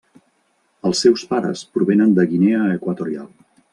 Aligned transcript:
Els 0.89 1.01
seus 1.05 1.25
pares 1.33 1.63
provenen 1.75 2.17
de 2.21 2.25
Guinea 2.33 2.63
Equatorial. 2.79 3.29